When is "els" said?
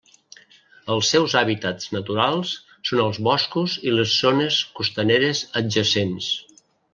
0.93-1.09, 3.03-3.19